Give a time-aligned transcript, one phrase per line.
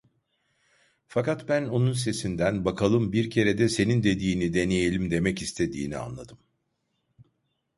[1.07, 6.37] Fakat ben onun sesinden, bakalım, bir kere de senin dediğini deneyelim, demek istediğini anladım.